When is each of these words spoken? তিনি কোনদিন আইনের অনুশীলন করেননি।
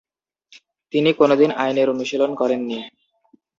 তিনি 0.93 1.09
কোনদিন 1.13 1.49
আইনের 1.55 1.87
অনুশীলন 1.89 2.31
করেননি। 2.35 2.77